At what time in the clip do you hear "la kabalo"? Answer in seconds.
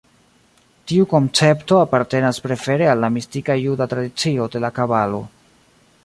4.65-5.21